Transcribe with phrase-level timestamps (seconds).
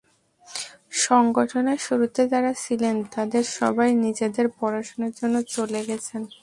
[1.01, 6.21] সংগঠনের শুরুতে যাঁরা ছিলেন, তাঁদের সবাই নিজেদের পড়াশোনার জন্য চলে গেছেন।